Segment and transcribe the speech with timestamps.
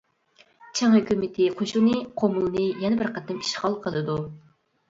[0.79, 4.21] چىڭ ھۆكۈمىتى قوشۇنى قۇمۇلنى يەنە بىر قېتىم ئىشغال قىلىدۇ.